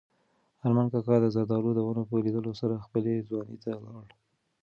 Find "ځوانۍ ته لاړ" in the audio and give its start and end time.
3.29-4.07